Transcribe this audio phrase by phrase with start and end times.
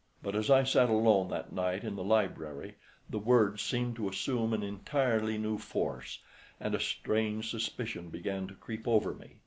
[0.23, 2.73] But as I sat alone that night in the library
[3.07, 6.17] the words seemed to assume an entirely new force,
[6.59, 9.35] and a strange suspicion began to creep over me.